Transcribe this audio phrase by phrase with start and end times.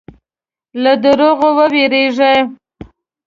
[0.83, 2.33] له دروغو وېرېږه.